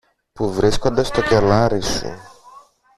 που 0.33 0.49
βρίσκονται 0.53 1.03
στο 1.03 1.21
κελάρι 1.21 1.81
σου 1.81 2.19